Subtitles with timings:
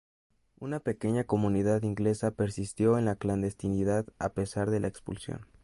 [0.59, 5.45] Una pequeña comunidad inglesa persistió en la clandestinidad a pesar de la expulsión.